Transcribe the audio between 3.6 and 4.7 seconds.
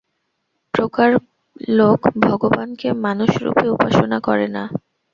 উপাসনা করে না।